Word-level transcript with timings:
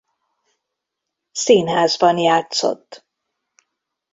Színházban 1.31 2.17
játszott. 2.17 3.05